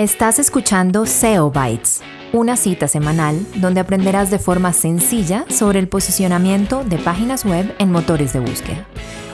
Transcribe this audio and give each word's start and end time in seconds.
Estás 0.00 0.38
escuchando 0.38 1.06
SEO 1.06 1.50
Bytes, 1.50 2.02
una 2.32 2.56
cita 2.56 2.86
semanal 2.86 3.44
donde 3.56 3.80
aprenderás 3.80 4.30
de 4.30 4.38
forma 4.38 4.72
sencilla 4.72 5.44
sobre 5.50 5.80
el 5.80 5.88
posicionamiento 5.88 6.84
de 6.84 6.98
páginas 6.98 7.44
web 7.44 7.74
en 7.80 7.90
motores 7.90 8.32
de 8.32 8.38
búsqueda. 8.38 8.86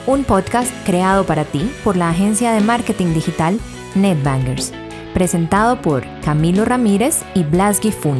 Un 0.07 0.23
podcast 0.23 0.73
creado 0.83 1.23
para 1.23 1.45
ti 1.45 1.71
por 1.83 1.95
la 1.95 2.09
agencia 2.09 2.51
de 2.51 2.61
marketing 2.61 3.13
digital 3.13 3.59
NetBangers, 3.93 4.73
presentado 5.13 5.79
por 5.83 6.03
Camilo 6.21 6.65
Ramírez 6.65 7.21
y 7.35 7.43
Blas 7.43 7.79
Gifun. 7.79 8.17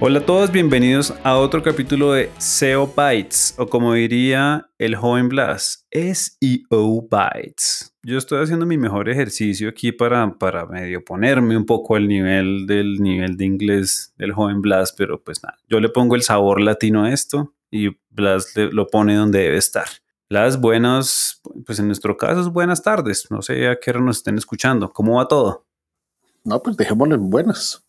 Hola 0.00 0.20
a 0.20 0.24
todos, 0.24 0.50
bienvenidos 0.50 1.12
a 1.22 1.36
otro 1.36 1.62
capítulo 1.62 2.12
de 2.12 2.30
SEO 2.38 2.86
Bytes, 2.96 3.56
o 3.58 3.66
como 3.66 3.92
diría 3.92 4.70
el 4.78 4.96
joven 4.96 5.28
Blas, 5.28 5.86
SEO 5.92 7.06
Bytes. 7.10 7.93
Yo 8.06 8.18
estoy 8.18 8.42
haciendo 8.42 8.66
mi 8.66 8.76
mejor 8.76 9.08
ejercicio 9.08 9.70
aquí 9.70 9.90
para, 9.90 10.30
para 10.34 10.66
medio 10.66 11.02
ponerme 11.02 11.56
un 11.56 11.64
poco 11.64 11.96
al 11.96 12.06
nivel 12.06 12.66
del 12.66 13.00
nivel 13.00 13.38
de 13.38 13.46
inglés 13.46 14.12
del 14.18 14.32
joven 14.32 14.60
Blas, 14.60 14.92
pero 14.92 15.22
pues 15.24 15.42
nada, 15.42 15.56
yo 15.70 15.80
le 15.80 15.88
pongo 15.88 16.14
el 16.14 16.20
sabor 16.20 16.60
latino 16.60 17.04
a 17.04 17.12
esto 17.12 17.54
y 17.70 17.96
Blas 18.10 18.52
lo 18.56 18.88
pone 18.88 19.14
donde 19.14 19.38
debe 19.38 19.56
estar. 19.56 19.86
Blas, 20.28 20.60
buenas, 20.60 21.40
pues 21.64 21.78
en 21.78 21.86
nuestro 21.86 22.18
caso 22.18 22.42
es 22.42 22.48
buenas 22.48 22.82
tardes, 22.82 23.30
no 23.30 23.40
sé 23.40 23.68
a 23.68 23.80
qué 23.80 23.90
hora 23.90 24.00
nos 24.00 24.18
estén 24.18 24.36
escuchando, 24.36 24.92
¿cómo 24.92 25.16
va 25.16 25.26
todo? 25.26 25.64
No, 26.44 26.62
pues 26.62 26.76
dejémoslo 26.76 27.14
en 27.14 27.30
buenas. 27.30 27.86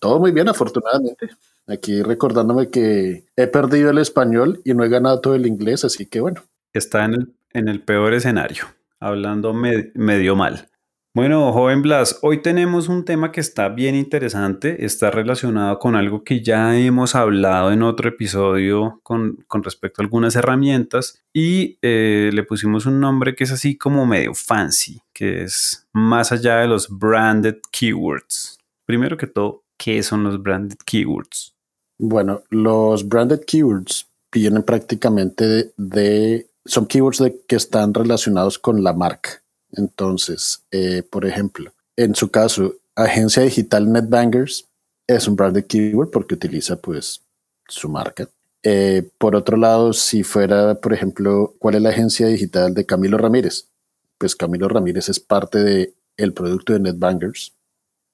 Todo 0.00 0.18
muy 0.18 0.32
bien, 0.32 0.48
afortunadamente. 0.48 1.30
Aquí 1.68 2.02
recordándome 2.02 2.70
que 2.70 3.24
he 3.36 3.46
perdido 3.46 3.90
el 3.90 3.98
español 3.98 4.60
y 4.64 4.74
no 4.74 4.82
he 4.82 4.88
ganado 4.88 5.20
todo 5.20 5.36
el 5.36 5.46
inglés, 5.46 5.84
así 5.84 6.06
que 6.06 6.20
bueno. 6.20 6.42
Está 6.72 7.04
en 7.04 7.14
el, 7.14 7.34
en 7.52 7.68
el 7.68 7.80
peor 7.82 8.14
escenario, 8.14 8.64
hablando 9.06 9.52
medio 9.54 10.36
mal. 10.36 10.68
Bueno, 11.16 11.52
joven 11.52 11.82
Blas, 11.82 12.18
hoy 12.22 12.42
tenemos 12.42 12.88
un 12.88 13.04
tema 13.04 13.30
que 13.30 13.40
está 13.40 13.68
bien 13.68 13.94
interesante, 13.94 14.84
está 14.84 15.12
relacionado 15.12 15.78
con 15.78 15.94
algo 15.94 16.24
que 16.24 16.42
ya 16.42 16.76
hemos 16.76 17.14
hablado 17.14 17.70
en 17.70 17.82
otro 17.82 18.08
episodio 18.08 18.98
con, 19.04 19.38
respecto 19.62 20.02
a 20.02 20.04
algunas 20.04 20.34
herramientas 20.34 21.22
y 21.32 21.78
eh, 21.82 22.30
le 22.32 22.42
pusimos 22.42 22.86
un 22.86 22.98
nombre 22.98 23.36
que 23.36 23.44
es 23.44 23.52
así 23.52 23.78
como 23.78 24.06
medio 24.06 24.34
fancy, 24.34 25.00
que 25.12 25.44
es 25.44 25.86
más 25.92 26.32
allá 26.32 26.56
de 26.56 26.66
los 26.66 26.88
branded 26.88 27.58
keywords. 27.70 28.58
Primero 28.84 29.16
que 29.16 29.28
todo, 29.28 29.64
¿Qué 29.78 30.02
son 30.02 30.24
los 30.24 30.42
branded 30.42 30.78
keywords? 30.86 31.54
Bueno, 31.98 32.42
los 32.50 33.08
branded 33.08 33.40
keywords 33.46 34.08
vienen 34.32 34.62
prácticamente 34.62 35.72
de, 35.76 36.48
son 36.64 36.86
keywords 36.86 37.18
de, 37.18 37.40
que 37.46 37.56
están 37.56 37.92
relacionados 37.92 38.58
con 38.58 38.82
la 38.82 38.92
marca. 38.92 39.42
Entonces, 39.72 40.62
eh, 40.70 41.02
por 41.02 41.26
ejemplo, 41.26 41.72
en 41.96 42.14
su 42.14 42.30
caso, 42.30 42.74
agencia 42.94 43.42
digital 43.42 43.90
NetBangers 43.90 44.66
es 45.06 45.28
un 45.28 45.36
branded 45.36 45.66
keyword 45.66 46.10
porque 46.10 46.34
utiliza 46.34 46.76
pues 46.76 47.20
su 47.68 47.88
marca. 47.88 48.28
Eh, 48.62 49.10
por 49.18 49.36
otro 49.36 49.56
lado, 49.56 49.92
si 49.92 50.22
fuera, 50.22 50.74
por 50.76 50.94
ejemplo, 50.94 51.54
¿cuál 51.58 51.74
es 51.74 51.82
la 51.82 51.90
agencia 51.90 52.26
digital 52.26 52.72
de 52.72 52.86
Camilo 52.86 53.18
Ramírez? 53.18 53.68
Pues 54.16 54.34
Camilo 54.34 54.68
Ramírez 54.68 55.08
es 55.08 55.20
parte 55.20 55.58
del 55.62 55.94
el 56.16 56.32
producto 56.32 56.72
de 56.72 56.80
NetBangers. 56.80 57.52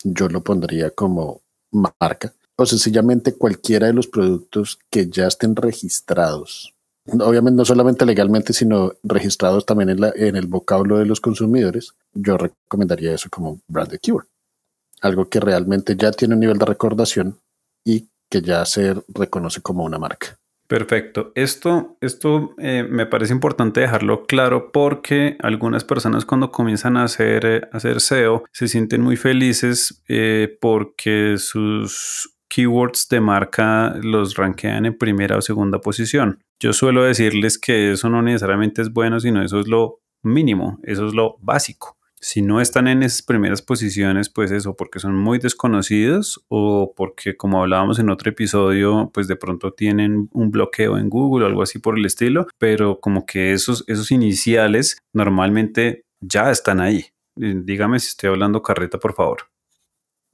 Yo 0.03 0.29
lo 0.29 0.43
pondría 0.43 0.91
como 0.91 1.43
marca 1.71 2.33
o 2.57 2.67
sencillamente 2.67 3.35
cualquiera 3.35 3.87
de 3.87 3.93
los 3.93 4.07
productos 4.07 4.79
que 4.91 5.09
ya 5.09 5.27
estén 5.27 5.55
registrados. 5.57 6.75
Obviamente 7.13 7.57
no 7.57 7.65
solamente 7.65 8.07
legalmente, 8.07 8.53
sino 8.53 8.93
registrados 9.03 9.67
también 9.67 9.91
en, 9.91 10.37
el 10.37 10.47
vocablo 10.47 10.99
de 10.99 11.07
los 11.07 11.21
consumidores. 11.21 11.95
Yo 12.13 12.37
recomendaría 12.37 13.15
eso 13.15 13.29
como 13.31 13.61
branded 13.69 13.99
keyword. 14.01 14.27
Algo 15.01 15.29
que 15.29 15.41
realmente 15.41 15.97
ya 15.97 16.13
tiene 16.13 16.35
un 16.35 16.41
nivel 16.41 16.59
de 16.59 16.67
recordación 16.67 17.39
y 17.85 18.09
que 18.31 18.43
ya 18.43 18.65
se 18.65 18.95
reconoce 19.09 19.61
como 19.61 19.85
una 19.85 19.99
marca. 19.99 20.39
Perfecto. 20.71 21.33
Esto, 21.35 21.97
esto 22.01 22.55
eh, 22.59 22.87
me 22.89 23.05
parece 23.05 23.33
importante 23.33 23.81
dejarlo 23.81 24.27
claro 24.27 24.71
porque 24.71 25.37
algunas 25.41 25.83
personas 25.83 26.25
cuando 26.25 26.53
comienzan 26.53 26.97
a 26.97 27.03
hacer, 27.03 27.45
eh, 27.45 27.69
hacer 27.73 28.01
SEO 28.01 28.45
se 28.53 28.69
sienten 28.69 29.01
muy 29.01 29.17
felices 29.17 30.01
eh, 30.07 30.57
porque 30.61 31.39
sus 31.39 32.37
keywords 32.49 33.09
de 33.09 33.21
marca 33.21 33.97
los 34.01 34.37
rankean 34.37 34.87
en 34.87 34.97
primera 34.97 35.39
o 35.39 35.43
segunda 35.43 35.81
posición. 35.81 36.39
Yo 36.61 36.73
suelo 36.73 37.03
decirles 37.03 37.59
que 37.59 37.93
eso 37.93 38.09
no 38.09 38.23
necesariamente 38.23 38.83
es 38.83 38.93
bueno, 38.93 39.19
sino 39.19 39.43
eso 39.43 39.59
es 39.59 39.67
lo 39.67 40.01
mínimo, 40.23 40.79
eso 40.85 41.07
es 41.07 41.15
lo 41.15 41.37
básico 41.41 41.97
si 42.21 42.43
no 42.43 42.61
están 42.61 42.87
en 42.87 43.03
esas 43.03 43.23
primeras 43.23 43.63
posiciones, 43.63 44.29
pues 44.29 44.51
eso, 44.51 44.77
porque 44.77 45.01
son 45.01 45.17
muy 45.17 45.39
desconocidos 45.39 46.45
o 46.49 46.93
porque, 46.95 47.37
como 47.37 47.63
hablábamos 47.63 47.99
en 47.99 48.11
otro 48.11 48.31
episodio, 48.31 49.11
pues 49.13 49.27
de 49.27 49.37
pronto 49.37 49.73
tienen 49.73 50.29
un 50.33 50.51
bloqueo 50.51 50.99
en 50.99 51.09
Google 51.09 51.45
o 51.45 51.49
algo 51.49 51.63
así 51.63 51.79
por 51.79 51.99
el 51.99 52.05
estilo, 52.05 52.47
pero 52.59 53.01
como 53.01 53.25
que 53.25 53.53
esos, 53.53 53.85
esos 53.87 54.11
iniciales 54.11 54.99
normalmente 55.15 56.05
ya 56.21 56.51
están 56.51 56.81
ahí. 56.81 57.07
Dígame 57.37 57.99
si 57.99 58.09
estoy 58.09 58.29
hablando 58.29 58.63
carreta, 58.63 58.99
por 58.99 59.15
favor. 59.15 59.39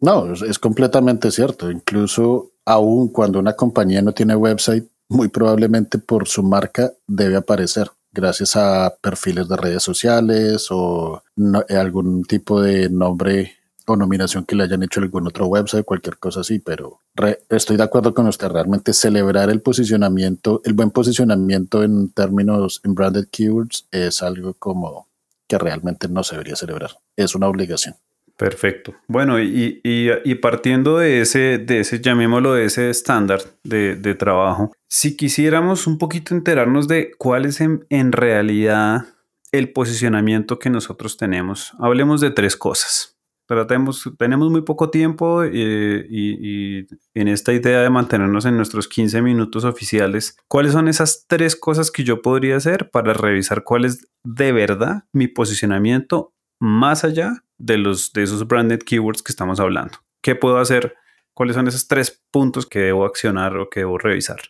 No, 0.01 0.33
es 0.33 0.59
completamente 0.59 1.31
cierto. 1.31 1.71
Incluso 1.71 2.51
aún 2.65 3.09
cuando 3.13 3.39
una 3.39 3.55
compañía 3.55 4.03
no 4.03 4.13
tiene 4.13 4.35
website, 4.35 4.89
muy 5.09 5.29
probablemente 5.29 5.99
por 5.99 6.29
su 6.29 6.43
marca 6.43 6.93
debe 7.07 7.37
aparecer 7.37 7.91
gracias 8.13 8.57
a 8.57 8.97
perfiles 9.01 9.49
de 9.49 9.57
redes 9.57 9.83
sociales 9.83 10.69
o 10.71 11.23
algún 11.69 12.25
tipo 12.25 12.61
de 12.61 12.89
nombre 12.89 13.53
o 13.87 13.95
nominación 13.95 14.45
que 14.45 14.57
le 14.57 14.65
hayan 14.65 14.83
hecho 14.83 15.01
algún 15.01 15.29
otro 15.29 15.47
website, 15.47 15.85
cualquier 15.85 16.19
cosa 16.19 16.41
así, 16.41 16.59
pero 16.59 17.01
estoy 17.49 17.77
de 17.77 17.85
acuerdo 17.85 18.15
con 18.15 18.27
usted, 18.27 18.49
realmente 18.49 18.93
celebrar 18.93 19.49
el 19.49 19.63
posicionamiento, 19.63 20.61
el 20.65 20.73
buen 20.73 20.91
posicionamiento 20.91 21.85
en 21.85 22.11
términos 22.11 22.81
en 22.85 22.95
branded 22.95 23.29
keywords 23.31 23.87
es 23.93 24.23
algo 24.23 24.55
como 24.55 25.09
que 25.47 25.59
realmente 25.59 26.09
no 26.09 26.25
se 26.25 26.35
debería 26.35 26.57
celebrar, 26.57 26.99
es 27.17 27.37
una 27.37 27.47
obligación. 27.47 27.95
Perfecto. 28.37 28.95
Bueno, 29.09 29.41
y, 29.41 30.35
partiendo 30.43 30.99
de 30.99 31.23
ese, 31.23 31.59
de 31.59 31.81
ese, 31.81 32.01
llamémoslo 32.01 32.53
de 32.53 32.67
ese 32.67 32.91
estándar 32.91 33.41
de, 33.65 34.15
trabajo, 34.15 34.73
si 34.89 35.17
quisiéramos 35.17 35.87
un 35.87 35.97
poquito 35.97 36.35
enterarnos 36.35 36.87
de 36.87 37.13
cuál 37.17 37.47
es 37.47 37.61
en, 37.63 38.13
realidad 38.13 39.07
el 39.53 39.73
posicionamiento 39.73 40.59
que 40.59 40.69
nosotros 40.69 41.17
tenemos, 41.17 41.73
hablemos 41.79 42.21
de 42.21 42.31
tres 42.31 42.57
cosas. 42.57 43.15
Tratemos, 43.49 44.11
tenemos 44.19 44.51
muy 44.51 44.63
poco 44.63 44.91
tiempo 44.91 45.45
eh, 45.45 46.05
y, 46.11 46.81
y, 46.81 46.87
en 47.15 47.29
esta 47.29 47.53
idea 47.53 47.81
de 47.81 47.89
mantenernos 47.89 48.45
en 48.45 48.57
nuestros 48.57 48.89
15 48.89 49.23
minutos 49.23 49.65
oficiales, 49.65 50.37
¿cuáles 50.49 50.73
son 50.73 50.89
esas 50.89 51.27
tres 51.27 51.57
cosas 51.57 51.91
que 51.91 52.05
yo 52.05 52.21
podría 52.21 52.57
hacer 52.57 52.91
para 52.91 53.15
revisar 53.15 53.63
cuál 53.63 53.85
es 53.87 54.09
de 54.25 54.51
verdad 54.53 55.05
mi 55.13 55.29
posicionamiento 55.29 56.35
más 56.61 57.05
allá 57.05 57.43
de, 57.59 57.79
los, 57.79 58.13
de 58.13 58.23
esos 58.23 58.47
branded 58.47 58.81
keywords 58.81 59.23
que 59.23 59.33
estamos 59.33 59.61
hablando. 59.61 59.99
¿Qué 60.23 60.35
puedo 60.35 60.59
hacer? 60.59 60.95
¿Cuáles 61.35 61.57
son 61.57 61.69
esos 61.69 61.87
tres 61.87 62.23
puntos 62.31 62.67
que 62.67 62.79
debo 62.79 63.05
accionar 63.05 63.57
o 63.57 63.69
que 63.69 63.81
debo 63.81 63.99
revisar? 63.99 64.41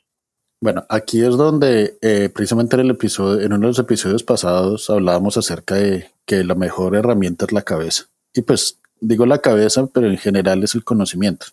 Bueno, 0.60 0.86
aquí 0.88 1.22
es 1.22 1.36
donde 1.36 1.98
eh, 2.00 2.30
precisamente 2.32 2.76
en 2.76 2.80
el 2.80 2.90
episodio, 2.90 3.40
en 3.40 3.52
uno 3.52 3.62
de 3.62 3.66
los 3.68 3.78
episodios 3.78 4.22
pasados 4.22 4.88
hablábamos 4.88 5.36
acerca 5.36 5.74
de 5.74 6.10
que 6.24 6.44
la 6.44 6.54
mejor 6.54 6.96
herramienta 6.96 7.44
es 7.44 7.52
la 7.52 7.62
cabeza. 7.62 8.04
Y 8.32 8.42
pues 8.42 8.80
digo 9.00 9.26
la 9.26 9.40
cabeza, 9.40 9.86
pero 9.86 10.08
en 10.08 10.16
general 10.16 10.64
es 10.64 10.74
el 10.74 10.84
conocimiento. 10.84 11.46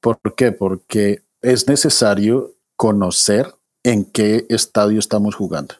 ¿Por 0.00 0.18
qué? 0.36 0.52
Porque 0.52 1.22
es 1.40 1.68
necesario 1.68 2.54
conocer 2.76 3.54
en 3.82 4.04
qué 4.04 4.46
estadio 4.48 4.98
estamos 4.98 5.34
jugando. 5.34 5.76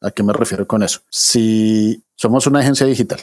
¿A 0.00 0.10
qué 0.10 0.22
me 0.22 0.32
refiero 0.32 0.66
con 0.66 0.82
eso? 0.82 1.00
Si 1.10 2.04
somos 2.14 2.46
una 2.46 2.60
agencia 2.60 2.86
digital 2.86 3.20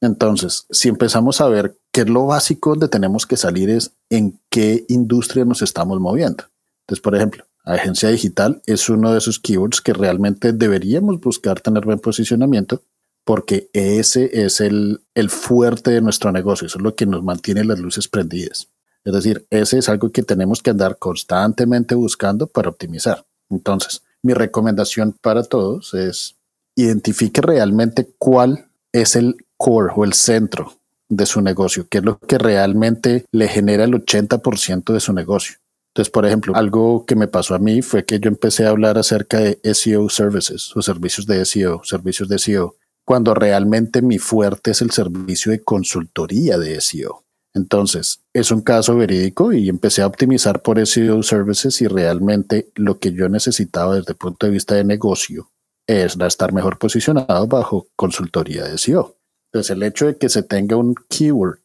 entonces, 0.00 0.66
si 0.70 0.88
empezamos 0.88 1.40
a 1.40 1.48
ver 1.48 1.76
qué 1.92 2.02
es 2.02 2.08
lo 2.08 2.26
básico 2.26 2.70
donde 2.70 2.88
tenemos 2.88 3.26
que 3.26 3.36
salir 3.36 3.70
es 3.70 3.92
en 4.10 4.38
qué 4.48 4.84
industria 4.88 5.44
nos 5.44 5.62
estamos 5.62 5.98
moviendo. 6.00 6.44
Entonces, 6.82 7.02
por 7.02 7.16
ejemplo, 7.16 7.44
agencia 7.64 8.08
digital 8.08 8.62
es 8.66 8.88
uno 8.88 9.12
de 9.12 9.18
esos 9.18 9.38
keywords 9.38 9.80
que 9.80 9.92
realmente 9.92 10.52
deberíamos 10.52 11.20
buscar 11.20 11.60
tener 11.60 11.84
buen 11.84 11.98
posicionamiento 11.98 12.82
porque 13.24 13.68
ese 13.74 14.44
es 14.44 14.60
el, 14.60 15.02
el 15.14 15.28
fuerte 15.28 15.90
de 15.90 16.00
nuestro 16.00 16.32
negocio, 16.32 16.66
eso 16.66 16.78
es 16.78 16.82
lo 16.82 16.94
que 16.94 17.04
nos 17.04 17.22
mantiene 17.22 17.62
las 17.62 17.78
luces 17.78 18.08
prendidas. 18.08 18.68
Es 19.04 19.12
decir, 19.12 19.46
ese 19.50 19.78
es 19.78 19.88
algo 19.88 20.10
que 20.10 20.22
tenemos 20.22 20.62
que 20.62 20.70
andar 20.70 20.96
constantemente 20.98 21.94
buscando 21.94 22.46
para 22.46 22.70
optimizar. 22.70 23.26
Entonces, 23.50 24.02
mi 24.22 24.32
recomendación 24.32 25.14
para 25.20 25.42
todos 25.42 25.92
es 25.92 26.36
identifique 26.74 27.42
realmente 27.42 28.08
cuál 28.18 28.70
es 28.92 29.16
el 29.16 29.36
core 29.58 29.92
o 29.94 30.04
el 30.04 30.14
centro 30.14 30.72
de 31.10 31.26
su 31.26 31.42
negocio, 31.42 31.86
que 31.88 31.98
es 31.98 32.04
lo 32.04 32.18
que 32.18 32.38
realmente 32.38 33.24
le 33.32 33.48
genera 33.48 33.84
el 33.84 33.92
80% 33.92 34.92
de 34.92 35.00
su 35.00 35.12
negocio. 35.12 35.56
Entonces, 35.94 36.12
por 36.12 36.26
ejemplo, 36.26 36.54
algo 36.54 37.04
que 37.06 37.16
me 37.16 37.28
pasó 37.28 37.54
a 37.54 37.58
mí 37.58 37.82
fue 37.82 38.04
que 38.04 38.20
yo 38.20 38.28
empecé 38.28 38.66
a 38.66 38.70
hablar 38.70 38.98
acerca 38.98 39.38
de 39.38 39.58
SEO 39.74 40.08
services 40.08 40.74
o 40.76 40.82
servicios 40.82 41.26
de 41.26 41.44
SEO, 41.44 41.82
servicios 41.82 42.28
de 42.28 42.38
SEO, 42.38 42.76
cuando 43.04 43.34
realmente 43.34 44.00
mi 44.02 44.18
fuerte 44.18 44.70
es 44.70 44.82
el 44.82 44.90
servicio 44.90 45.50
de 45.50 45.62
consultoría 45.62 46.58
de 46.58 46.80
SEO. 46.80 47.24
Entonces, 47.54 48.20
es 48.32 48.52
un 48.52 48.60
caso 48.60 48.94
verídico 48.96 49.52
y 49.52 49.68
empecé 49.68 50.02
a 50.02 50.06
optimizar 50.06 50.62
por 50.62 50.86
SEO 50.86 51.22
Services 51.22 51.80
y 51.80 51.88
realmente 51.88 52.70
lo 52.76 52.98
que 52.98 53.12
yo 53.12 53.28
necesitaba 53.28 53.96
desde 53.96 54.12
el 54.12 54.18
punto 54.18 54.46
de 54.46 54.52
vista 54.52 54.74
de 54.74 54.84
negocio 54.84 55.50
es 55.88 56.16
estar 56.20 56.52
mejor 56.52 56.78
posicionado 56.78 57.46
bajo 57.46 57.88
consultoría 57.96 58.64
de 58.64 58.76
SEO. 58.76 59.17
Entonces, 59.52 59.70
el 59.70 59.82
hecho 59.82 60.06
de 60.06 60.16
que 60.16 60.28
se 60.28 60.42
tenga 60.42 60.76
un 60.76 60.94
keyword, 61.08 61.60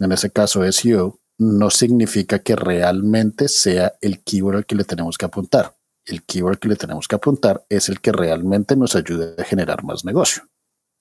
en 0.00 0.12
ese 0.12 0.30
caso 0.30 0.70
SEO, 0.70 1.20
no 1.38 1.70
significa 1.70 2.40
que 2.40 2.56
realmente 2.56 3.48
sea 3.48 3.94
el 4.00 4.22
keyword 4.22 4.56
al 4.56 4.66
que 4.66 4.74
le 4.74 4.84
tenemos 4.84 5.16
que 5.16 5.26
apuntar. 5.26 5.76
El 6.04 6.24
keyword 6.24 6.58
que 6.58 6.68
le 6.68 6.76
tenemos 6.76 7.06
que 7.06 7.14
apuntar 7.14 7.64
es 7.68 7.88
el 7.88 8.00
que 8.00 8.12
realmente 8.12 8.74
nos 8.76 8.96
ayude 8.96 9.34
a 9.38 9.44
generar 9.44 9.84
más 9.84 10.04
negocio. 10.04 10.42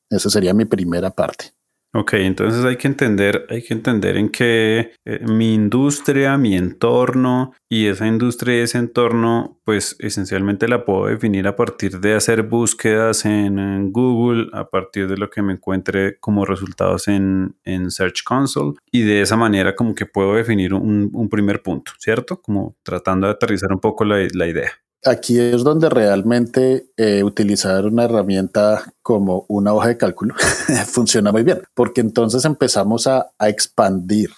Esa 0.10 0.30
sería 0.30 0.54
mi 0.54 0.66
primera 0.66 1.10
parte. 1.10 1.57
Ok, 1.94 2.14
entonces 2.16 2.66
hay 2.66 2.76
que 2.76 2.88
entender, 2.88 3.46
hay 3.50 3.64
que 3.64 3.74
entender 3.74 4.18
en 4.18 4.30
qué 4.30 4.92
eh, 5.06 5.20
mi 5.26 5.54
industria, 5.54 6.38
mi 6.38 6.56
entorno 6.56 7.54
y 7.70 7.88
esa 7.88 8.06
industria 8.06 8.58
y 8.58 8.60
ese 8.60 8.78
entorno, 8.78 9.60
pues 9.64 9.96
esencialmente 10.00 10.68
la 10.68 10.84
puedo 10.84 11.08
definir 11.08 11.48
a 11.48 11.56
partir 11.56 12.00
de 12.00 12.14
hacer 12.14 12.44
búsquedas 12.44 13.26
en, 13.26 13.92
Google, 13.92 14.50
a 14.54 14.70
partir 14.70 15.08
de 15.08 15.18
lo 15.18 15.30
que 15.30 15.42
me 15.42 15.54
encuentre 15.54 16.20
como 16.20 16.46
resultados 16.46 17.08
en, 17.08 17.56
Search 17.90 18.24
Console 18.24 18.74
y 18.92 19.04
de 19.04 19.22
esa 19.22 19.38
manera 19.38 19.76
como 19.76 19.96
que 19.96 20.06
puedo 20.06 20.36
definir 20.36 20.74
un, 20.74 21.30
primer 21.30 21.62
punto, 21.64 21.94
¿cierto? 22.00 22.42
Como 22.42 22.76
tratando 22.84 23.28
de 23.28 23.34
aterrizar 23.34 23.72
un 23.72 23.80
poco 23.80 24.04
la 24.04 24.24
idea 24.24 24.72
aquí 25.04 25.40
es 25.40 25.64
donde 25.64 25.90
realmente 25.90 26.92
eh, 26.98 27.24
utilizar 27.24 27.86
una 27.86 28.06
herramienta 28.06 28.94
como 29.02 29.46
una 29.48 29.74
hoja 29.74 29.90
de 29.90 29.98
cálculo 29.98 30.36
funciona 30.86 31.32
muy 31.32 31.44
bien, 31.44 31.62
porque 31.74 32.02
entonces 32.02 32.46
empezamos 32.46 33.08
a, 33.08 33.32
expandir 33.40 34.32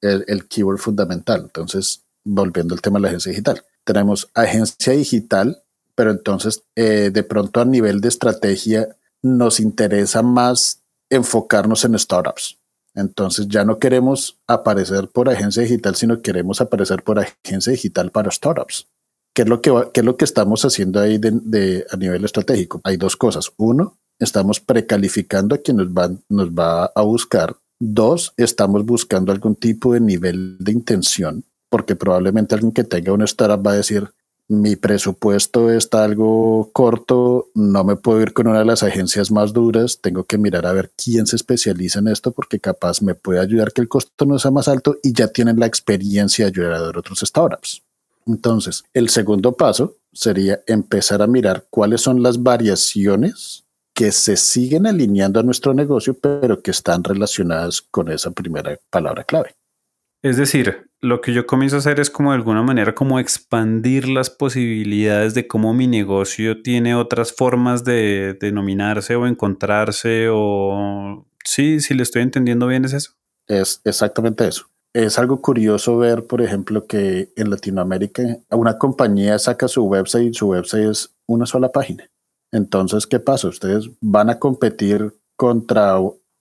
el, 0.00 0.48
keyword 0.48 0.78
fundamental. 0.78 1.42
Entonces, 1.42 2.02
volviendo 2.24 2.74
al 2.74 2.82
tema 2.82 2.98
de 2.98 3.02
la 3.02 3.08
agencia 3.08 3.30
digital, 3.30 3.64
tenemos 3.84 4.30
agencia 4.34 4.92
digital, 4.92 5.62
pero 5.94 6.10
entonces 6.10 6.64
eh, 6.76 7.10
de 7.12 7.22
pronto 7.22 7.60
a 7.60 7.64
nivel 7.64 8.00
de 8.00 8.08
estrategia 8.08 8.96
nos 9.22 9.60
interesa 9.60 10.22
más 10.22 10.82
enfocarnos 11.10 11.84
en 11.84 11.98
startups. 11.98 12.58
Entonces 12.94 13.48
ya 13.48 13.64
no 13.64 13.78
queremos 13.78 14.38
aparecer 14.46 15.08
por 15.08 15.28
agencia 15.28 15.62
digital, 15.62 15.94
sino 15.94 16.20
queremos 16.20 16.60
aparecer 16.60 17.02
por 17.02 17.18
agencia 17.18 17.72
digital 17.72 18.10
para 18.10 18.30
startups. 18.30 18.86
¿Qué 19.34 19.42
es 19.42 19.48
lo 19.48 19.62
que, 19.62 19.72
es 19.94 20.04
lo 20.04 20.16
que 20.16 20.24
estamos 20.26 20.64
haciendo 20.64 21.00
ahí 21.00 21.18
de, 21.18 21.86
a 21.90 21.96
nivel 21.96 22.24
estratégico? 22.24 22.80
Hay 22.84 22.98
dos 22.98 23.16
cosas. 23.16 23.50
Uno, 23.56 23.96
estamos 24.18 24.60
precalificando 24.60 25.54
a 25.54 25.58
quien 25.58 25.78
nos 25.78 25.88
va, 25.88 26.10
nos 26.28 26.50
va 26.50 26.86
a 26.94 27.02
buscar. 27.02 27.56
Dos, 27.80 28.34
estamos 28.36 28.84
buscando 28.84 29.32
algún 29.32 29.56
tipo 29.56 29.94
de 29.94 30.00
nivel 30.00 30.56
de 30.58 30.72
intención, 30.72 31.44
porque 31.70 31.96
probablemente 31.96 32.54
alguien 32.54 32.72
que 32.72 32.84
tenga 32.84 33.12
una 33.12 33.24
startup 33.24 33.66
va 33.66 33.72
a 33.72 33.76
decir, 33.76 34.10
mi 34.48 34.76
presupuesto 34.76 35.70
está 35.70 36.04
algo 36.04 36.70
corto, 36.72 37.48
no 37.54 37.84
me 37.84 37.96
puedo 37.96 38.20
ir 38.20 38.34
con 38.34 38.48
una 38.48 38.58
de 38.58 38.64
las 38.66 38.82
agencias 38.82 39.30
más 39.30 39.54
duras, 39.54 40.00
tengo 40.02 40.24
que 40.24 40.36
mirar 40.36 40.66
a 40.66 40.72
ver 40.72 40.92
quién 40.94 41.26
se 41.26 41.36
especializa 41.36 42.00
en 42.00 42.08
esto 42.08 42.32
porque 42.32 42.60
capaz 42.60 43.00
me 43.00 43.14
puede 43.14 43.40
ayudar 43.40 43.72
que 43.72 43.80
el 43.80 43.88
costo 43.88 44.26
no 44.26 44.38
sea 44.38 44.50
más 44.50 44.68
alto 44.68 44.98
y 45.02 45.14
ya 45.14 45.28
tienen 45.28 45.58
la 45.58 45.66
experiencia 45.66 46.44
de 46.44 46.50
ayudar 46.50 46.74
a 46.74 46.98
otros 46.98 47.20
startups. 47.20 47.82
Entonces, 48.26 48.84
el 48.92 49.08
segundo 49.08 49.56
paso 49.56 49.96
sería 50.12 50.60
empezar 50.66 51.22
a 51.22 51.26
mirar 51.26 51.66
cuáles 51.70 52.00
son 52.00 52.22
las 52.22 52.42
variaciones 52.42 53.66
que 53.94 54.12
se 54.12 54.36
siguen 54.36 54.86
alineando 54.86 55.40
a 55.40 55.42
nuestro 55.42 55.74
negocio, 55.74 56.18
pero 56.18 56.62
que 56.62 56.70
están 56.70 57.04
relacionadas 57.04 57.82
con 57.82 58.10
esa 58.10 58.30
primera 58.30 58.78
palabra 58.90 59.24
clave. 59.24 59.54
Es 60.22 60.36
decir, 60.36 60.88
lo 61.00 61.20
que 61.20 61.32
yo 61.32 61.46
comienzo 61.46 61.76
a 61.76 61.78
hacer 61.80 61.98
es 61.98 62.08
como 62.08 62.30
de 62.30 62.36
alguna 62.36 62.62
manera 62.62 62.94
como 62.94 63.18
expandir 63.18 64.08
las 64.08 64.30
posibilidades 64.30 65.34
de 65.34 65.48
cómo 65.48 65.74
mi 65.74 65.88
negocio 65.88 66.62
tiene 66.62 66.94
otras 66.94 67.32
formas 67.32 67.84
de 67.84 68.36
denominarse 68.40 69.16
o 69.16 69.26
encontrarse 69.26 70.28
o... 70.30 71.26
Sí, 71.44 71.80
si 71.80 71.94
le 71.94 72.04
estoy 72.04 72.22
entendiendo 72.22 72.68
bien 72.68 72.84
es 72.84 72.92
eso. 72.92 73.12
Es 73.48 73.80
exactamente 73.84 74.46
eso 74.46 74.71
es 74.94 75.18
algo 75.18 75.40
curioso 75.40 75.96
ver, 75.96 76.26
por 76.26 76.42
ejemplo, 76.42 76.86
que 76.86 77.32
en 77.36 77.50
Latinoamérica 77.50 78.38
una 78.50 78.78
compañía 78.78 79.38
saca 79.38 79.68
su 79.68 79.84
website 79.84 80.30
y 80.30 80.34
su 80.34 80.48
website 80.48 80.90
es 80.90 81.14
una 81.26 81.46
sola 81.46 81.72
página. 81.72 82.04
Entonces, 82.52 83.06
¿qué 83.06 83.18
pasa? 83.18 83.48
Ustedes 83.48 83.88
van 84.00 84.28
a 84.28 84.38
competir 84.38 85.14
contra 85.36 85.96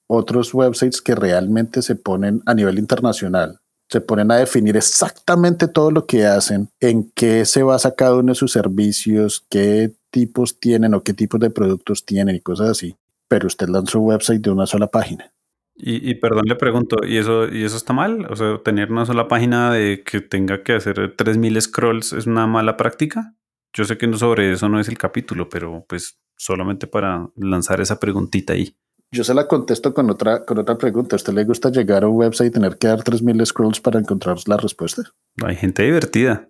otros 0.07 0.53
websites 0.53 1.01
que 1.01 1.15
realmente 1.15 1.81
se 1.81 1.95
ponen 1.95 2.42
a 2.45 2.53
nivel 2.53 2.77
internacional. 2.77 3.59
Se 3.89 4.01
ponen 4.01 4.31
a 4.31 4.38
definir 4.38 4.75
exactamente 4.75 5.68
todo 5.68 5.92
lo 5.92 6.06
que 6.06 6.25
hacen, 6.25 6.69
en 6.80 7.09
qué 7.12 7.45
se 7.45 7.63
basa 7.63 7.95
cada 7.95 8.15
uno 8.15 8.33
de 8.33 8.36
sus 8.36 8.51
servicios, 8.51 9.45
qué 9.50 9.94
tipos 10.12 10.59
tienen 10.59 10.94
o 10.94 11.03
qué 11.03 11.13
tipos 11.13 11.39
de 11.39 11.50
productos 11.50 12.06
tienen 12.06 12.36
y 12.36 12.42
cosas 12.42 12.69
así. 12.69 12.95
Pero 13.30 13.48
usted 13.48 13.69
lanza 13.69 13.94
su 13.94 14.00
website 14.00 14.42
de 14.42 14.51
una 14.51 14.65
sola 14.65 14.88
página. 14.88 15.31
Y, 15.75 16.13
perdón, 16.15 16.44
le 16.45 16.56
pregunto, 16.56 16.97
¿y 17.03 17.18
eso, 17.18 17.47
¿y 17.47 17.63
eso 17.63 17.75
está 17.75 17.91
mal? 17.91 18.27
O 18.29 18.35
sea, 18.35 18.59
tener 18.63 18.91
una 18.91 19.06
sola 19.06 19.27
página 19.27 19.73
de 19.73 20.03
que 20.06 20.21
tenga 20.21 20.62
que 20.63 20.73
hacer 20.73 21.15
3000 21.15 21.62
scrolls 21.62 22.13
es 22.13 22.27
una 22.27 22.45
mala 22.45 22.77
práctica. 22.77 23.35
Yo 23.73 23.85
sé 23.85 23.97
que 23.97 24.12
sobre 24.13 24.51
eso 24.51 24.69
no 24.69 24.79
es 24.79 24.89
el 24.89 24.97
capítulo, 24.97 25.50
pero 25.50 25.85
pues 25.88 26.19
solamente 26.38 26.88
para 26.88 27.29
lanzar 27.35 27.81
esa 27.81 28.00
preguntita 28.00 28.53
ahí. 28.53 28.75
Yo 29.13 29.23
se 29.23 29.33
la 29.33 29.47
contesto 29.47 29.94
con 29.94 30.09
otra, 30.09 30.45
con 30.45 30.57
otra 30.59 30.77
pregunta. 30.77 31.15
¿A 31.15 31.18
usted 31.18 31.33
le 31.33 31.45
gusta 31.45 31.69
llegar 31.69 32.03
a 32.03 32.07
un 32.07 32.17
website 32.17 32.50
y 32.50 32.53
tener 32.53 32.77
que 32.77 32.88
dar 32.88 33.03
3000 33.03 33.45
scrolls 33.45 33.81
para 33.81 34.00
encontrar 34.00 34.38
la 34.45 34.57
respuesta? 34.57 35.03
Hay 35.44 35.56
gente 35.56 35.83
divertida. 35.83 36.47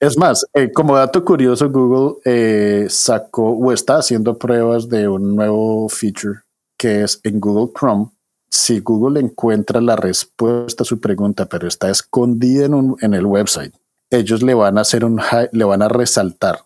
es 0.00 0.18
más, 0.18 0.44
eh, 0.54 0.70
como 0.72 0.96
dato 0.96 1.24
curioso, 1.24 1.70
Google 1.70 2.20
eh, 2.24 2.86
sacó 2.88 3.50
o 3.50 3.72
está 3.72 3.98
haciendo 3.98 4.38
pruebas 4.38 4.88
de 4.88 5.08
un 5.08 5.34
nuevo 5.34 5.88
feature 5.88 6.40
que 6.80 7.02
es 7.02 7.20
en 7.24 7.40
Google 7.40 7.74
Chrome, 7.78 8.06
si 8.48 8.80
Google 8.80 9.20
encuentra 9.20 9.82
la 9.82 9.96
respuesta 9.96 10.82
a 10.82 10.86
su 10.86 10.98
pregunta, 10.98 11.44
pero 11.44 11.68
está 11.68 11.90
escondida 11.90 12.64
en, 12.64 13.12
el 13.12 13.26
website, 13.26 13.74
ellos 14.08 14.42
le 14.42 14.54
van 14.54 14.78
a 14.78 14.80
hacer 14.80 15.04
un 15.04 15.20
le 15.52 15.64
van 15.64 15.82
a 15.82 15.88
resaltar 15.88 16.60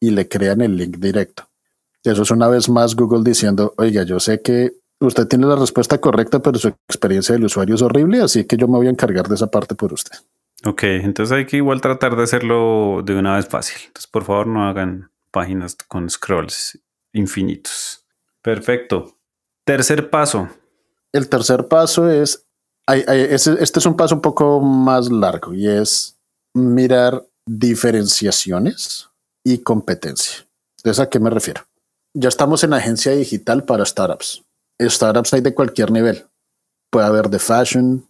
y 0.00 0.10
le 0.10 0.26
crean 0.26 0.62
el 0.62 0.78
link 0.78 0.96
directo. 0.96 1.50
Eso 2.02 2.22
es 2.22 2.30
una 2.30 2.48
vez 2.48 2.70
más 2.70 2.96
Google 2.96 3.22
diciendo, 3.22 3.74
oiga, 3.76 4.04
yo 4.04 4.18
sé 4.20 4.40
que 4.40 4.72
usted 5.00 5.28
tiene 5.28 5.46
la 5.46 5.56
respuesta 5.56 5.98
correcta, 5.98 6.40
pero 6.40 6.58
su 6.58 6.68
experiencia 6.88 7.34
del 7.34 7.44
usuario 7.44 7.74
es 7.74 7.82
horrible, 7.82 8.22
así 8.22 8.46
que 8.46 8.56
yo 8.56 8.68
me 8.68 8.78
voy 8.78 8.86
a 8.86 8.90
encargar 8.90 9.28
de 9.28 9.34
esa 9.34 9.50
parte 9.50 9.74
por 9.74 9.92
usted. 9.92 10.16
Ok, 10.64 10.84
entonces 10.84 11.36
hay 11.36 11.44
que 11.44 11.58
igual 11.58 11.82
tratar 11.82 12.16
de 12.16 12.22
hacerlo 12.22 13.02
de 13.04 13.16
una 13.16 13.36
vez 13.36 13.46
fácil. 13.48 13.76
Entonces, 13.86 14.10
por 14.10 14.24
favor, 14.24 14.46
no 14.46 14.66
hagan 14.66 15.10
páginas 15.30 15.76
con 15.88 16.08
scrolls 16.08 16.80
infinitos. 17.12 18.06
Perfecto. 18.40 19.18
Tercer 19.64 20.10
paso. 20.10 20.48
El 21.12 21.28
tercer 21.28 21.68
paso 21.68 22.10
es, 22.10 22.46
este 22.88 23.78
es 23.78 23.86
un 23.86 23.96
paso 23.96 24.16
un 24.16 24.20
poco 24.20 24.60
más 24.60 25.10
largo 25.10 25.54
y 25.54 25.68
es 25.68 26.18
mirar 26.54 27.24
diferenciaciones 27.46 29.08
y 29.44 29.58
competencia. 29.58 30.46
Entonces, 30.78 31.00
¿a 31.00 31.08
qué 31.08 31.20
me 31.20 31.30
refiero? 31.30 31.62
Ya 32.14 32.28
estamos 32.28 32.64
en 32.64 32.74
agencia 32.74 33.12
digital 33.12 33.64
para 33.64 33.84
startups. 33.84 34.42
Startups 34.80 35.32
hay 35.34 35.40
de 35.42 35.54
cualquier 35.54 35.92
nivel. 35.92 36.26
Puede 36.90 37.06
haber 37.06 37.30
de 37.30 37.38
fashion, 37.38 38.08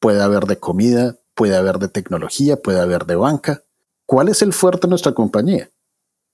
puede 0.00 0.20
haber 0.20 0.44
de 0.44 0.58
comida, 0.58 1.16
puede 1.34 1.56
haber 1.56 1.78
de 1.78 1.88
tecnología, 1.88 2.60
puede 2.60 2.80
haber 2.80 3.06
de 3.06 3.14
banca. 3.14 3.62
¿Cuál 4.04 4.28
es 4.28 4.42
el 4.42 4.52
fuerte 4.52 4.86
de 4.86 4.90
nuestra 4.90 5.12
compañía? 5.12 5.70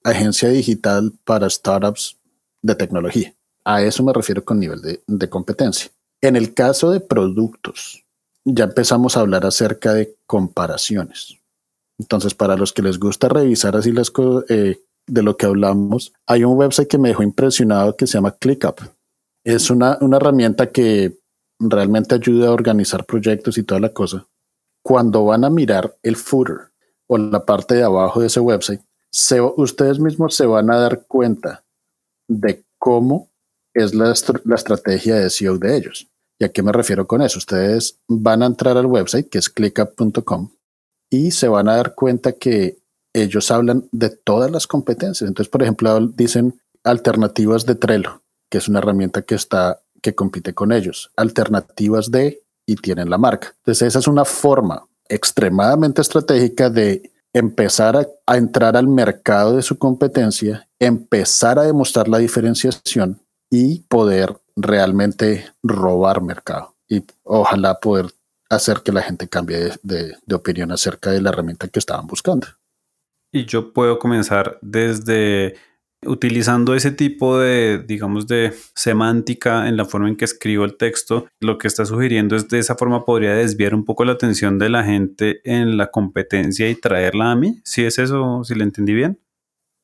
Agencia 0.03 0.49
digital 0.49 1.13
para 1.23 1.49
startups 1.49 2.17
de 2.61 2.75
tecnología. 2.75 3.35
A 3.65 3.81
eso 3.81 4.03
me 4.03 4.13
refiero 4.13 4.45
con 4.45 4.59
nivel 4.59 4.79
de, 5.07 5.29
competencia. 5.29 5.91
En 6.21 6.35
el 6.35 6.53
caso 6.53 6.91
de 6.91 6.99
productos, 6.99 8.05
ya 8.45 8.65
empezamos 8.65 9.17
a 9.17 9.21
hablar 9.21 9.45
acerca 9.45 9.93
de 9.93 10.15
comparaciones. 10.27 11.37
Entonces, 11.99 12.35
para 12.35 12.55
los 12.55 12.73
que 12.73 12.83
les 12.83 12.99
gusta 12.99 13.27
revisar 13.27 13.75
así 13.75 13.91
las 13.91 14.11
cosas 14.11 14.49
eh, 14.49 14.79
de 15.07 15.23
lo 15.23 15.35
que 15.35 15.47
hablamos, 15.47 16.13
hay 16.27 16.43
un 16.43 16.57
website 16.57 16.87
que 16.87 16.99
me 16.99 17.09
dejó 17.09 17.23
impresionado 17.23 17.95
que 17.95 18.05
se 18.05 18.13
llama 18.13 18.35
ClickUp. 18.37 18.81
Es 19.43 19.71
una, 19.71 19.97
una 20.01 20.17
herramienta 20.17 20.71
que 20.71 21.17
realmente 21.59 22.15
ayuda 22.15 22.49
a 22.49 22.53
organizar 22.53 23.05
proyectos 23.05 23.57
y 23.57 23.63
toda 23.63 23.79
la 23.79 23.93
cosa. 23.93 24.27
Cuando 24.83 25.25
van 25.25 25.43
a 25.43 25.49
mirar 25.49 25.95
el 26.03 26.15
footer 26.15 26.71
o 27.07 27.17
la 27.17 27.43
parte 27.43 27.75
de 27.75 27.83
abajo 27.83 28.19
de 28.19 28.27
ese 28.27 28.39
website, 28.39 28.81
ustedes 29.55 29.99
mismos 29.99 30.35
se 30.35 30.45
van 30.45 30.69
a 30.69 30.77
dar 30.77 31.05
cuenta 31.07 31.63
de 32.27 32.63
cómo 32.77 33.29
es 33.75 33.93
la, 33.93 34.11
estrategia 34.11 35.15
de 35.15 35.29
SEO 35.29 35.57
de 35.57 35.77
ellos. 35.77 36.07
¿Y 36.39 36.45
a 36.45 36.49
qué 36.49 36.63
me 36.63 36.71
refiero 36.71 37.05
con 37.05 37.21
eso? 37.21 37.37
Ustedes 37.37 37.99
van 38.07 38.41
a 38.41 38.47
entrar 38.47 38.77
al 38.77 38.87
website 38.87 39.29
que 39.29 39.37
es 39.37 39.49
clickup.com 39.49 40.49
y 41.09 41.31
se 41.31 41.47
van 41.47 41.69
a 41.69 41.75
dar 41.75 41.93
cuenta 41.93 42.33
que 42.33 42.77
ellos 43.13 43.51
hablan 43.51 43.87
de 43.91 44.09
todas 44.09 44.49
las 44.49 44.65
competencias. 44.67 45.27
Entonces, 45.27 45.49
por 45.51 45.61
ejemplo, 45.61 45.99
dicen 46.07 46.59
alternativas 46.83 47.65
de 47.65 47.75
Trello, 47.75 48.21
que 48.49 48.57
es 48.57 48.67
una 48.67 48.79
herramienta 48.79 49.21
que 49.21 49.35
está 49.35 49.81
que 50.01 50.13
compite 50.13 50.53
con 50.53 50.71
ellos, 50.71 51.11
alternativas 51.15 52.11
de 52.11 52.43
y 52.65 52.75
tienen 52.75 53.09
la 53.09 53.17
marca. 53.17 53.53
Entonces 53.57 53.87
esa 53.87 53.99
es 53.99 54.07
una 54.07 54.25
forma 54.25 54.87
extremadamente 55.09 56.01
estratégica 56.01 56.69
de 56.69 57.11
empezar 57.33 57.97
a, 57.97 58.37
entrar 58.37 58.77
al 58.77 58.87
mercado 58.87 59.55
de 59.55 59.61
su 59.61 59.77
competencia, 59.77 60.67
empezar 60.79 61.59
a 61.59 61.63
demostrar 61.63 62.07
la 62.07 62.19
diferenciación 62.19 63.19
y 63.55 63.79
poder 63.87 64.35
realmente 64.57 65.45
robar 65.63 66.21
mercado. 66.21 66.75
Y 66.89 67.03
ojalá 67.23 67.79
poder 67.79 68.07
hacer 68.49 68.81
que 68.83 68.91
la 68.91 69.01
gente 69.01 69.29
cambie 69.29 69.71
de, 69.81 70.17
de, 70.25 70.35
opinión 70.35 70.71
acerca 70.71 71.11
de 71.11 71.21
la 71.21 71.29
herramienta 71.29 71.69
que 71.69 71.79
estaban 71.79 72.05
buscando. 72.05 72.47
Y 73.31 73.45
yo 73.45 73.71
puedo 73.73 73.97
comenzar 73.97 74.59
desde 74.61 75.55
utilizando 76.05 76.75
ese 76.75 76.91
tipo 76.91 77.39
de, 77.39 77.83
digamos, 77.87 78.27
de 78.27 78.53
semántica 78.75 79.67
en 79.67 79.77
la 79.77 79.85
forma 79.85 80.09
en 80.09 80.17
que 80.17 80.25
escribo 80.25 80.65
el 80.65 80.77
texto, 80.77 81.27
lo 81.39 81.57
que 81.57 81.67
está 81.67 81.85
sugiriendo 81.85 82.35
es 82.35 82.47
de 82.49 82.59
esa 82.59 82.75
forma 82.75 83.05
podría 83.05 83.33
desviar 83.33 83.73
un 83.73 83.85
poco 83.85 84.05
la 84.05 84.11
atención 84.11 84.59
de 84.59 84.69
la 84.69 84.83
gente 84.83 85.41
en 85.45 85.77
la 85.77 85.87
competencia 85.87 86.69
y 86.69 86.75
traerla 86.75 87.31
a 87.31 87.35
mí. 87.35 87.61
Si 87.63 87.83
es 87.85 87.97
eso, 87.97 88.43
si 88.43 88.53
le 88.53 88.65
entendí 88.65 88.93
bien. 88.93 89.19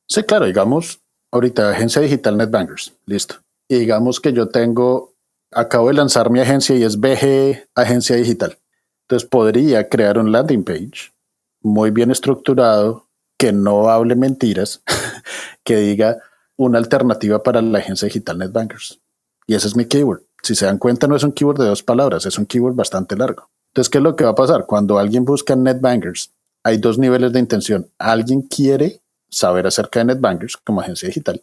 Sí, 0.07 0.23
claro, 0.23 0.45
digamos, 0.45 1.01
ahorita 1.31 1.71
agencia 1.71 2.01
digital 2.01 2.37
NetBangers, 2.37 2.93
listo. 3.05 3.35
Y 3.71 3.79
digamos 3.79 4.19
que 4.19 4.33
yo 4.33 4.49
tengo 4.49 5.15
acabo 5.49 5.87
de 5.87 5.93
lanzar 5.93 6.29
mi 6.29 6.41
agencia 6.41 6.75
y 6.75 6.83
es 6.83 6.99
BG 6.99 7.69
Agencia 7.73 8.17
Digital. 8.17 8.57
Entonces 9.03 9.29
podría 9.29 9.87
crear 9.87 10.17
un 10.17 10.33
landing 10.33 10.65
page 10.65 11.13
muy 11.61 11.89
bien 11.89 12.11
estructurado 12.11 13.07
que 13.37 13.53
no 13.53 13.87
hable 13.89 14.17
mentiras, 14.17 14.83
que 15.63 15.77
diga 15.77 16.17
una 16.57 16.79
alternativa 16.79 17.43
para 17.43 17.61
la 17.61 17.77
agencia 17.77 18.07
digital 18.07 18.39
NetBankers. 18.39 18.99
Y 19.47 19.55
ese 19.55 19.67
es 19.69 19.77
mi 19.77 19.85
keyword. 19.85 20.23
Si 20.43 20.53
se 20.53 20.65
dan 20.65 20.77
cuenta, 20.77 21.07
no 21.07 21.15
es 21.15 21.23
un 21.23 21.31
keyword 21.31 21.61
de 21.61 21.67
dos 21.67 21.81
palabras, 21.81 22.25
es 22.25 22.37
un 22.37 22.47
keyword 22.47 22.75
bastante 22.75 23.15
largo. 23.15 23.49
Entonces, 23.69 23.89
¿qué 23.89 23.99
es 23.99 24.03
lo 24.03 24.17
que 24.17 24.25
va 24.25 24.31
a 24.31 24.35
pasar? 24.35 24.65
Cuando 24.65 24.99
alguien 24.99 25.23
busca 25.23 25.55
NetBankers, 25.55 26.33
hay 26.65 26.77
dos 26.77 26.97
niveles 26.97 27.31
de 27.31 27.39
intención. 27.39 27.89
Alguien 27.97 28.41
quiere 28.41 29.01
saber 29.29 29.65
acerca 29.65 29.99
de 29.99 30.13
NetBankers 30.13 30.57
como 30.57 30.81
agencia 30.81 31.07
digital 31.07 31.41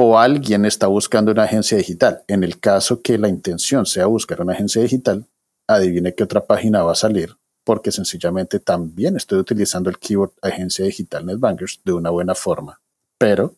o 0.00 0.16
alguien 0.16 0.64
está 0.64 0.86
buscando 0.86 1.32
una 1.32 1.42
agencia 1.42 1.76
digital. 1.76 2.22
En 2.28 2.44
el 2.44 2.60
caso 2.60 3.02
que 3.02 3.18
la 3.18 3.28
intención 3.28 3.84
sea 3.84 4.06
buscar 4.06 4.40
una 4.40 4.52
agencia 4.52 4.80
digital, 4.80 5.26
adivine 5.66 6.14
qué 6.14 6.22
otra 6.22 6.46
página 6.46 6.84
va 6.84 6.92
a 6.92 6.94
salir, 6.94 7.34
porque 7.64 7.90
sencillamente 7.90 8.60
también 8.60 9.16
estoy 9.16 9.40
utilizando 9.40 9.90
el 9.90 9.98
keyword 9.98 10.30
agencia 10.40 10.84
digital 10.84 11.26
NetBankers 11.26 11.80
de 11.84 11.94
una 11.94 12.10
buena 12.10 12.36
forma, 12.36 12.80
pero 13.18 13.56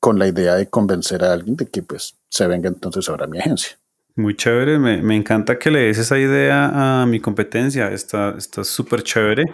con 0.00 0.18
la 0.18 0.28
idea 0.28 0.56
de 0.56 0.68
convencer 0.68 1.24
a 1.24 1.32
alguien 1.32 1.56
de 1.56 1.66
que 1.66 1.80
pues 1.82 2.14
se 2.28 2.46
venga 2.46 2.68
entonces 2.68 3.08
ahora 3.08 3.24
a 3.24 3.28
mi 3.28 3.38
agencia. 3.38 3.78
Muy 4.16 4.36
chévere, 4.36 4.78
me, 4.78 5.00
me, 5.00 5.16
encanta 5.16 5.58
que 5.58 5.70
le 5.70 5.80
des 5.80 5.96
esa 5.96 6.18
idea 6.18 7.00
a 7.00 7.06
mi 7.06 7.20
competencia, 7.20 7.90
está 7.90 8.36
súper 8.38 9.02
chévere. 9.02 9.46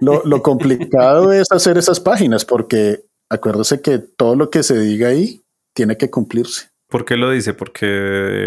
Lo, 0.00 0.22
lo 0.24 0.40
complicado 0.42 1.32
es 1.32 1.50
hacer 1.50 1.78
esas 1.78 1.98
páginas 1.98 2.44
porque 2.44 3.06
acuérdese 3.32 3.80
que 3.80 3.98
todo 3.98 4.36
lo 4.36 4.50
que 4.50 4.62
se 4.62 4.78
diga 4.78 5.08
ahí 5.08 5.42
tiene 5.74 5.96
que 5.96 6.10
cumplirse. 6.10 6.68
¿Por 6.88 7.06
qué 7.06 7.16
lo 7.16 7.30
dice? 7.30 7.54
Porque 7.54 7.86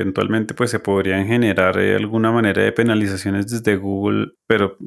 eventualmente 0.01 0.54
pues 0.54 0.70
se 0.70 0.80
podrían 0.80 1.25
generar 1.25 1.80
eh, 1.80 1.96
alguna 1.96 2.32
manera 2.32 2.62
de 2.62 2.72
penalizaciones 2.72 3.50
desde 3.50 3.75
Google, 3.75 4.34
pero 4.46 4.77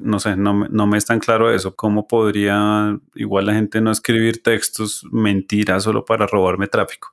no 0.00 0.18
sé, 0.18 0.34
no, 0.34 0.66
no, 0.66 0.86
me 0.86 0.96
es 0.96 1.04
tan 1.04 1.18
claro 1.20 1.52
eso. 1.52 1.76
¿Cómo 1.76 2.08
podría 2.08 2.98
igual 3.14 3.46
la 3.46 3.54
gente 3.54 3.82
no 3.82 3.90
escribir 3.90 4.42
textos 4.42 5.04
mentiras 5.12 5.82
solo 5.82 6.06
para 6.06 6.26
robarme 6.26 6.68
tráfico? 6.68 7.08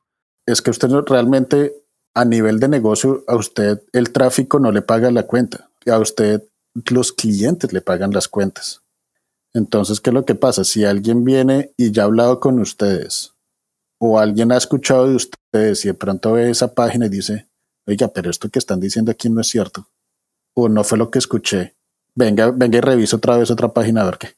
Es 0.46 0.62
que 0.62 0.72
usted 0.72 0.88
realmente 1.05 1.74
a 2.15 2.24
nivel 2.24 2.62
de 2.62 2.69
negocio, 2.69 3.25
a 3.27 3.36
usted 3.36 3.81
el 3.91 4.13
tráfico 4.13 4.58
no 4.58 4.72
le 4.72 4.81
paga 4.81 5.12
la 5.12 5.24
cuenta, 5.24 5.69
a 5.86 6.00
usted 6.00 6.41
los 6.89 7.12
clientes 7.12 7.74
le 7.74 7.81
pagan 7.81 8.12
las 8.12 8.29
cuentas. 8.29 8.81
Entonces, 9.53 10.00
¿qué 10.00 10.12
es 10.12 10.13
lo 10.13 10.25
que 10.25 10.36
pasa? 10.36 10.63
Si 10.63 10.86
alguien 10.86 11.24
viene 11.24 11.72
y 11.77 11.91
ya 11.91 12.03
ha 12.03 12.06
hablado 12.06 12.39
con 12.39 12.60
ustedes, 12.60 13.34
o 14.00 14.20
alguien 14.20 14.51
ha 14.51 14.58
escuchado 14.58 15.08
de 15.08 15.15
ustedes 15.15 15.84
y 15.86 15.89
de 15.89 15.94
pronto 15.94 16.34
ve 16.34 16.50
esa 16.50 16.74
página 16.74 17.08
y 17.08 17.10
dice, 17.10 17.48
oiga, 17.88 18.08
pero 18.08 18.29
esto 18.29 18.50
que 18.50 18.60
están 18.60 18.79
diciendo 18.79 19.12
aquí 19.12 19.29
no 19.29 19.41
es 19.41 19.48
cierto, 19.48 19.88
o 20.56 20.70
no 20.70 20.84
fue 20.84 20.98
lo 20.98 21.10
que 21.12 21.20
escuché, 21.20 21.75
venga, 22.15 22.51
venga 22.51 22.77
y 22.77 22.82
revise 22.82 23.15
otra 23.15 23.38
vez 23.38 23.51
otra 23.51 23.74
página 23.74 24.01
a 24.01 24.06
ver 24.06 24.18
qué. 24.18 24.29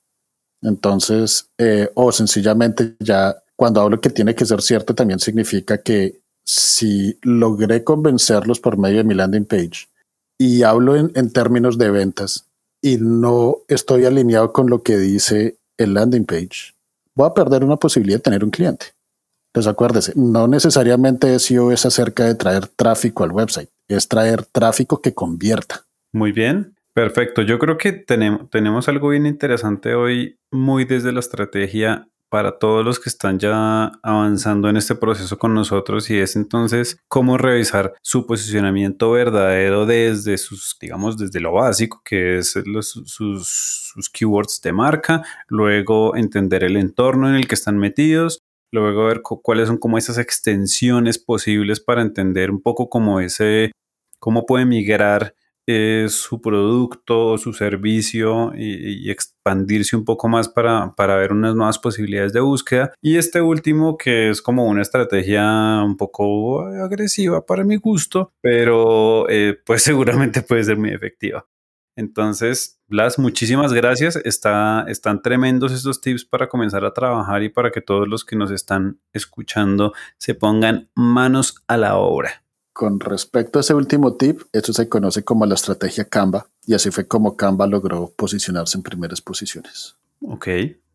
Entonces, 0.64 1.50
eh, 1.58 1.90
o 1.96 2.12
sencillamente 2.12 2.96
ya 3.00 3.36
cuando 3.56 3.82
hablo 3.82 4.02
que 4.02 4.10
tiene 4.10 4.36
que 4.36 4.46
ser 4.46 4.62
cierto, 4.62 4.96
también 4.96 5.20
significa 5.20 5.82
que 5.82 6.22
si 6.44 7.20
logré 7.22 7.84
convencerlos 7.84 8.60
por 8.60 8.78
medio 8.78 8.98
de 8.98 9.04
mi 9.04 9.14
landing 9.14 9.46
page 9.46 9.88
y 10.38 10.64
hablo 10.64 10.96
en, 10.96 11.12
en 11.16 11.32
términos 11.32 11.78
de 11.78 11.92
ventas, 11.92 12.48
y 12.82 12.98
no 12.98 13.58
estoy 13.68 14.06
alineado 14.06 14.52
con 14.52 14.70
lo 14.70 14.82
que 14.82 14.98
dice 14.98 15.58
el 15.78 15.94
landing 15.94 16.26
page, 16.26 16.74
voy 17.16 17.28
a 17.28 17.34
perder 17.34 17.64
una 17.64 17.78
posibilidad 17.78 18.18
de 18.18 18.24
tener 18.24 18.44
un 18.44 18.52
cliente. 18.52 18.88
Entonces 19.54 19.72
acuérdese, 19.72 20.14
no 20.16 20.48
necesariamente 20.48 21.38
SEO 21.38 21.72
es 21.72 21.86
acerca 21.86 22.26
de 22.26 22.36
traer 22.36 22.68
tráfico 22.68 23.24
al 23.24 23.32
website, 23.32 23.70
es 23.88 24.08
traer 24.08 24.46
tráfico 24.46 25.02
que 25.02 25.14
convierta. 25.14 25.86
Muy 26.14 26.32
bien, 26.32 26.76
perfecto. 26.94 27.42
Yo 27.42 27.60
creo 27.60 27.78
que 27.78 27.92
tenemos, 27.92 28.50
tenemos 28.50 28.88
algo 28.88 29.10
bien 29.10 29.26
interesante 29.26 29.94
hoy, 29.94 30.38
muy 30.52 30.86
desde 30.86 31.12
la 31.12 31.20
estrategia 31.20 32.08
para 32.32 32.58
todos 32.58 32.86
los 32.86 32.98
que 32.98 33.10
están 33.10 33.40
ya 33.40 33.92
avanzando 34.02 34.70
en 34.70 34.78
este 34.78 34.96
proceso 34.96 35.38
con 35.38 35.54
nosotros 35.54 36.10
y 36.10 36.18
es 36.18 36.38
entonces 36.38 36.98
cómo 37.10 37.38
revisar 37.38 37.94
su 38.02 38.26
posicionamiento 38.26 39.12
verdadero 39.12 39.86
desde 39.86 40.38
sus, 40.38 40.78
digamos, 40.80 41.18
desde 41.18 41.42
lo 41.42 41.52
básico, 41.52 42.02
que 42.06 42.38
es 42.38 42.52
sus, 42.54 43.04
sus 43.04 44.10
keywords 44.10 44.62
de 44.62 44.72
marca, 44.72 45.26
luego 45.50 46.16
entender 46.16 46.64
el 46.64 46.78
entorno 46.78 47.28
en 47.28 47.36
el 47.36 47.50
que 47.50 47.56
están 47.56 47.78
metidos, 47.78 48.40
luego 48.72 49.08
ver 49.08 49.22
cuáles 49.22 49.68
son 49.68 49.78
como 49.78 49.98
esas 49.98 50.18
extensiones 50.18 51.20
posibles 51.20 51.82
para 51.82 52.02
entender 52.02 52.50
un 52.50 52.62
poco 52.62 52.88
cómo 52.88 53.20
ese, 53.20 53.74
cómo 54.20 54.46
puede 54.46 54.66
migrar 54.66 55.36
su 56.10 56.42
producto 56.42 57.38
su 57.38 57.54
servicio 57.54 58.52
y, 58.56 59.10
expandirse 59.10 59.96
un 59.96 60.06
poco 60.06 60.28
más 60.28 60.50
para, 60.50 60.94
para, 60.96 61.16
ver 61.16 61.32
unas 61.32 61.56
nuevas 61.56 61.80
posibilidades 61.80 62.34
de 62.34 62.40
búsqueda. 62.40 62.94
Y 63.02 63.18
este 63.18 63.42
último 63.42 63.98
que 63.98 64.30
es 64.30 64.42
como 64.42 64.66
una 64.66 64.82
estrategia 64.82 65.82
un 65.84 65.98
poco 65.98 66.66
agresiva 66.66 67.46
para 67.46 67.64
mi 67.64 67.78
gusto, 67.78 68.34
pero 68.42 69.30
eh, 69.30 69.58
pues 69.66 69.84
seguramente 69.84 70.42
puede 70.42 70.64
ser 70.64 70.78
muy 70.78 70.92
efectiva. 70.92 71.46
Entonces, 71.98 72.80
Blas, 72.88 73.20
muchísimas 73.20 73.74
gracias. 73.74 74.16
Está, 74.18 74.86
están 74.88 75.22
tremendos 75.22 75.72
estos 75.72 76.02
tips 76.02 76.26
para 76.26 76.50
comenzar 76.50 76.84
a 76.86 76.94
trabajar 76.94 77.44
y 77.44 77.50
para 77.50 77.72
que 77.72 77.82
todos 77.82 78.08
los 78.08 78.26
que 78.26 78.36
nos 78.36 78.52
están 78.52 79.00
escuchando 79.14 79.94
se 80.18 80.36
pongan 80.36 80.90
manos 80.96 81.64
a 81.68 81.78
la 81.78 81.98
obra. 81.98 82.44
Con 82.74 83.00
respecto 83.00 83.60
a 83.60 83.62
ese 83.62 83.74
último 83.74 84.16
tip, 84.16 84.42
esto 84.54 84.74
se 84.74 84.88
conoce 84.88 85.24
como 85.24 85.46
la 85.46 85.56
estrategia 85.56 86.06
Canva 86.06 86.48
y 86.66 86.74
así 86.74 86.90
fue 86.92 87.08
como 87.08 87.36
Canva 87.36 87.68
logró 87.68 88.12
posicionarse 88.16 88.78
en 88.78 88.84
primeras 88.84 89.22
posiciones. 89.22 89.96
Ok, 90.22 90.48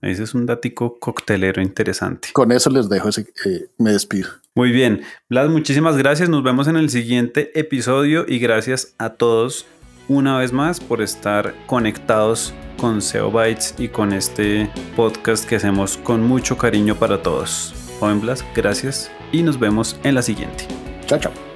ese 0.02 0.22
es 0.22 0.34
un 0.34 0.46
datico 0.46 0.98
coctelero 0.98 1.60
interesante. 1.60 2.28
Con 2.32 2.52
eso 2.52 2.70
les 2.70 2.88
dejo, 2.88 3.08
ese, 3.08 3.26
eh, 3.44 3.68
me 3.78 3.92
despido. 3.92 4.28
Muy 4.54 4.70
bien, 4.70 5.02
Blas, 5.28 5.50
muchísimas 5.50 5.96
gracias. 5.96 6.28
Nos 6.28 6.42
vemos 6.42 6.68
en 6.68 6.76
el 6.76 6.88
siguiente 6.88 7.58
episodio 7.58 8.24
y 8.26 8.38
gracias 8.38 8.94
a 8.98 9.10
todos 9.10 9.66
una 10.08 10.38
vez 10.38 10.52
más 10.52 10.80
por 10.80 11.02
estar 11.02 11.54
conectados 11.66 12.54
con 12.78 13.02
SEO 13.02 13.30
Bytes 13.30 13.74
y 13.78 13.88
con 13.88 14.12
este 14.12 14.70
podcast 14.94 15.44
que 15.44 15.56
hacemos 15.56 15.96
con 15.98 16.22
mucho 16.22 16.56
cariño 16.56 16.94
para 16.96 17.22
todos. 17.22 17.74
Joven 17.98 18.20
Blas, 18.20 18.44
gracias 18.54 19.10
y 19.32 19.42
nos 19.42 19.58
vemos 19.58 19.98
en 20.04 20.14
la 20.14 20.22
siguiente. 20.22 20.66
Chao, 21.06 21.18
chao. 21.18 21.55